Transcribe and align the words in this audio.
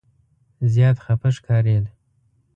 زیات 0.71 0.97
خفه 1.05 1.29
ښکارېد. 1.35 1.85